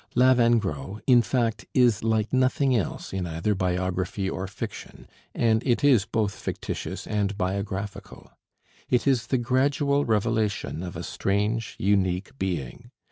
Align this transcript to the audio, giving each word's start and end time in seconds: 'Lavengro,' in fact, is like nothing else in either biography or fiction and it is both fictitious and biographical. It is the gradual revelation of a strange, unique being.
'Lavengro,' 0.15 0.99
in 1.05 1.21
fact, 1.21 1.67
is 1.75 2.03
like 2.03 2.33
nothing 2.33 2.75
else 2.75 3.13
in 3.13 3.27
either 3.27 3.53
biography 3.53 4.27
or 4.27 4.47
fiction 4.47 5.07
and 5.35 5.61
it 5.63 5.83
is 5.83 6.05
both 6.05 6.33
fictitious 6.33 7.05
and 7.05 7.37
biographical. 7.37 8.31
It 8.89 9.05
is 9.05 9.27
the 9.27 9.37
gradual 9.37 10.03
revelation 10.03 10.81
of 10.81 10.95
a 10.95 11.03
strange, 11.03 11.75
unique 11.77 12.31
being. 12.39 12.89